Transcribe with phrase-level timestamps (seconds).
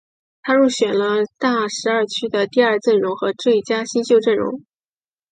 [0.41, 4.63] 他入选了大十二区的第二阵容和最佳新秀阵容。